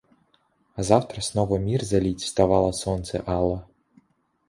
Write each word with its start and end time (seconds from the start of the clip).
А 0.75 0.81
завтра 0.81 1.21
снова 1.21 1.57
мир 1.59 1.83
залить 1.83 2.23
вставало 2.23 2.71
солнце 2.71 3.23
ало. 3.27 3.67